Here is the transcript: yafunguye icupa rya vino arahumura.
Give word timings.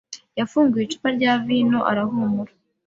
yafunguye 0.39 0.83
icupa 0.85 1.07
rya 1.17 1.31
vino 1.45 1.79
arahumura. 1.91 2.51